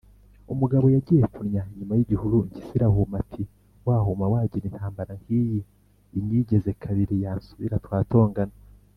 Umugabo 0.53 0.85
yagiye 0.95 1.23
kunnya 1.33 1.61
inyuma 1.71 1.93
y’igihuru 1.95 2.35
impyisi 2.41 2.73
irahuma, 2.77 3.15
ati: 3.23 3.43
wahuma 3.87 4.25
wagira, 4.33 4.65
intambara 4.67 5.11
nk’iyi 5.21 5.59
inyigeze 6.17 6.69
kabiri 6.83 7.15
yansubira 7.23 7.77
twatongana. 7.85 8.55